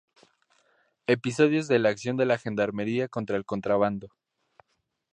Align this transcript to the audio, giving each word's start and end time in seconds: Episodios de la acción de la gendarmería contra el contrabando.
Episodios 1.05 1.67
de 1.67 1.77
la 1.77 1.89
acción 1.89 2.17
de 2.17 2.25
la 2.25 2.39
gendarmería 2.39 3.07
contra 3.07 3.37
el 3.37 3.45
contrabando. 3.45 4.07